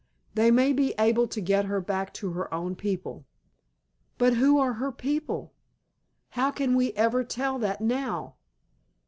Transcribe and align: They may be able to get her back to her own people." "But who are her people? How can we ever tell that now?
They 0.33 0.49
may 0.49 0.73
be 0.73 0.95
able 0.97 1.27
to 1.27 1.39
get 1.39 1.65
her 1.65 1.79
back 1.79 2.11
to 2.15 2.31
her 2.31 2.51
own 2.51 2.75
people." 2.75 3.23
"But 4.17 4.33
who 4.33 4.57
are 4.57 4.73
her 4.73 4.91
people? 4.91 5.53
How 6.29 6.49
can 6.49 6.75
we 6.75 6.91
ever 6.93 7.23
tell 7.23 7.59
that 7.59 7.81
now? 7.81 8.33